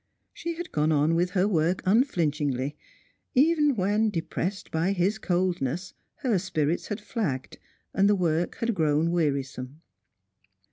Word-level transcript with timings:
She 0.33 0.55
had 0.55 0.71
gone 0.71 0.91
on 0.91 1.13
with 1.13 1.29
her 1.37 1.47
work 1.47 1.83
unflinchingly, 1.85 2.75
even 3.35 3.75
when, 3.75 4.09
depressed 4.09 4.71
by 4.71 4.95
Ms 4.97 5.19
coldness, 5.19 5.93
her 6.23 6.39
spirits 6.39 6.87
had 6.87 6.99
flagged 6.99 7.59
and 7.93 8.09
the 8.09 8.15
work 8.15 8.55
had 8.55 8.73
grown 8.73 9.11
wearisome. 9.11 9.81